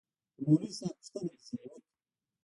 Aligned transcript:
د 0.35 0.39
مولوي 0.47 0.71
صاحب 0.77 0.95
پوښتنه 0.97 1.21
مې 1.27 1.35
ځنې 1.47 1.61
وكړه. 1.71 1.87